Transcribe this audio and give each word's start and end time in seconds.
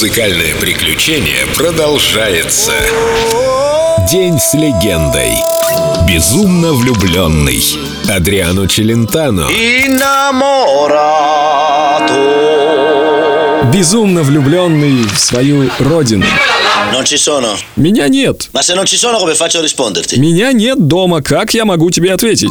Музыкальное 0.00 0.54
приключение 0.54 1.46
продолжается. 1.54 2.72
День 4.10 4.38
с 4.38 4.54
легендой. 4.54 5.34
Безумно 6.08 6.72
влюбленный. 6.72 7.62
Адриано 8.08 8.66
Челентано. 8.66 9.46
Безумно 13.70 14.22
влюбленный 14.22 15.04
в 15.04 15.18
свою 15.18 15.68
родину. 15.78 16.24
Меня 17.76 18.08
нет. 18.08 18.48
Меня 20.16 20.52
нет 20.54 20.86
дома. 20.86 21.20
Как 21.20 21.52
я 21.52 21.66
могу 21.66 21.90
тебе 21.90 22.14
ответить? 22.14 22.48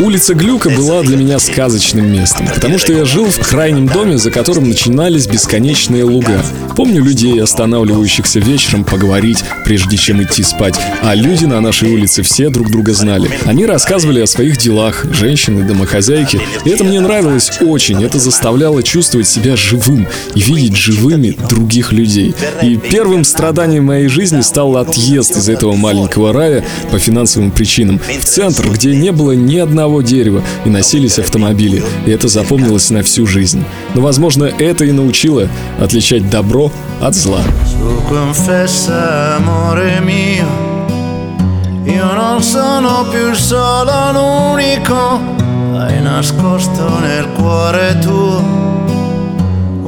Улица 0.00 0.34
Глюка 0.34 0.70
была 0.70 1.02
для 1.02 1.16
меня 1.16 1.40
сказочным 1.40 2.10
местом, 2.12 2.46
потому 2.54 2.78
что 2.78 2.92
я 2.92 3.04
жил 3.04 3.26
в 3.26 3.38
крайнем 3.40 3.88
доме, 3.88 4.16
за 4.16 4.30
которым 4.30 4.68
начинались 4.68 5.26
бесконечные 5.26 6.04
луга. 6.04 6.40
Помню 6.76 7.02
людей, 7.02 7.42
останавливающихся 7.42 8.38
вечером 8.38 8.84
поговорить, 8.84 9.42
прежде 9.64 9.96
чем 9.96 10.22
идти 10.22 10.44
спать. 10.44 10.78
А 11.02 11.16
люди 11.16 11.46
на 11.46 11.60
нашей 11.60 11.90
улице 11.90 12.22
все 12.22 12.48
друг 12.48 12.70
друга 12.70 12.92
знали. 12.92 13.28
Они 13.44 13.66
рассказывали 13.66 14.20
о 14.20 14.28
своих 14.28 14.56
делах, 14.56 15.04
женщины, 15.12 15.66
домохозяйки. 15.66 16.40
И 16.64 16.70
это 16.70 16.84
мне 16.84 17.00
нравилось 17.00 17.50
очень. 17.60 18.04
Это 18.04 18.20
заставляло 18.20 18.84
чувствовать 18.84 19.26
себя 19.26 19.56
живым 19.56 20.06
и 20.36 20.40
видеть 20.40 20.76
живыми 20.76 21.36
других 21.50 21.90
людей. 21.90 22.36
И 22.62 22.76
первым 22.76 23.24
страданием 23.24 23.86
моей 23.86 24.06
жизни 24.06 24.42
стал 24.42 24.76
отъезд 24.76 25.36
из 25.36 25.48
этого 25.48 25.74
маленького 25.74 26.32
рая 26.32 26.64
по 26.92 27.00
финансовым 27.00 27.50
причинам 27.50 27.98
в 28.20 28.24
центр, 28.24 28.68
где 28.70 28.94
не 28.94 29.10
было 29.10 29.32
ни 29.32 29.56
одного 29.56 29.87
дерева 30.02 30.42
и 30.64 30.70
носились 30.70 31.18
автомобили. 31.18 31.82
И 32.06 32.10
это 32.10 32.28
запомнилось 32.28 32.90
на 32.90 33.02
всю 33.02 33.26
жизнь. 33.26 33.64
Но, 33.94 34.02
возможно, 34.02 34.44
это 34.44 34.84
и 34.84 34.92
научило 34.92 35.48
отличать 35.80 36.30
добро 36.30 36.70
от 37.00 37.14
зла. 37.14 37.42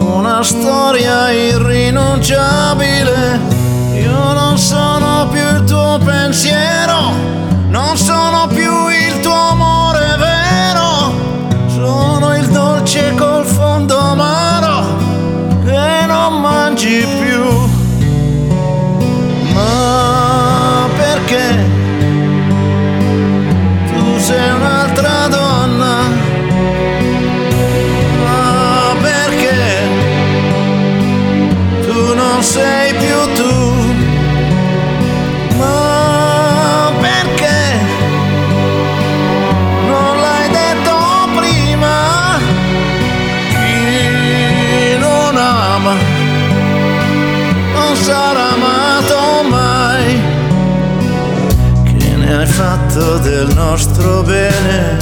Una 0.00 0.42
storia 0.42 1.30
irrinunciabile. 1.30 3.38
Io 3.94 4.32
non 4.32 4.56
sono 4.56 5.28
più 5.30 5.40
il 5.40 5.64
tuo 5.64 5.89
de 16.82 17.06
pior. 17.06 17.29
Fatto 52.60 53.16
del 53.20 53.48
nostro 53.54 54.22
bene? 54.22 54.98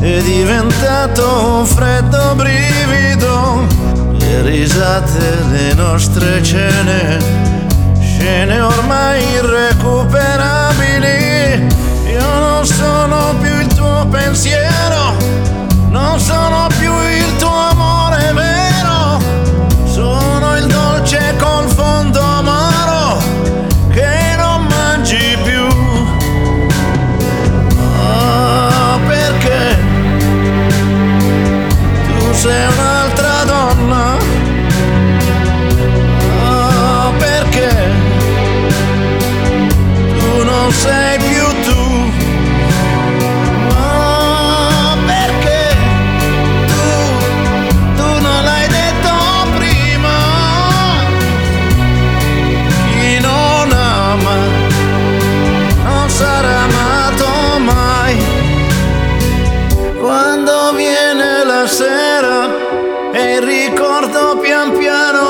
È 0.00 0.22
diventato 0.22 1.58
un 1.58 1.66
freddo 1.66 2.34
brivido. 2.34 3.66
Le 4.12 4.40
risate, 4.40 5.44
le 5.50 5.74
nostre 5.74 6.42
cene, 6.42 7.18
scene 8.00 8.60
ormai 8.60 9.22
irrecuperabili. 9.34 11.66
Io 12.06 12.38
non 12.38 12.64
sono 12.64 13.34
più 13.42 13.60
il 13.60 13.66
tuo 13.74 14.06
pensiero, 14.10 15.16
non 15.90 16.18
sono 16.18 16.59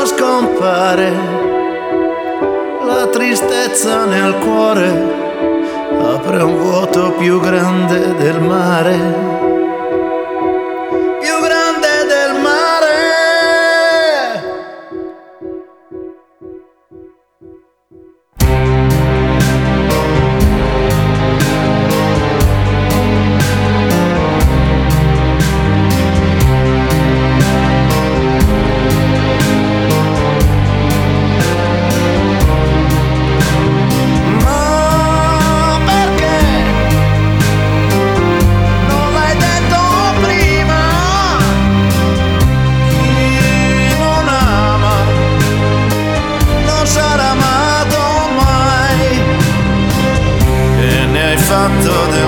scompare, 0.05 1.13
la 2.87 3.07
tristezza 3.07 4.05
nel 4.05 4.35
cuore 4.39 5.19
apre 6.01 6.43
un 6.43 6.57
vuoto 6.57 7.13
più 7.13 7.41
grande 7.41 8.15
del 8.17 8.41
mare. 8.41 9.30
tanto 51.61 51.93
de 52.13 52.20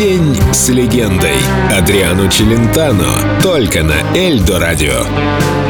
День 0.00 0.34
с 0.50 0.70
легендой. 0.70 1.36
Адриано 1.70 2.30
Челентано. 2.30 3.38
Только 3.42 3.82
на 3.82 4.00
Эльдо 4.16 4.58
радио. 4.58 5.69